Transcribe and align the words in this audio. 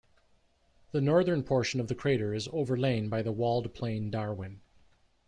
The 0.93 0.99
northern 0.99 1.43
portion 1.43 1.79
of 1.79 1.87
the 1.87 1.93
crater 1.93 2.33
is 2.33 2.49
overlain 2.51 3.07
by 3.07 3.21
the 3.21 3.31
walled 3.31 3.71
plain 3.75 4.09
Darwin. 4.09 4.61